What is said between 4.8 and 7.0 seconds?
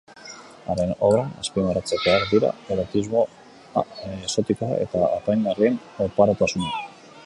eta apaingarrien oparotasuna.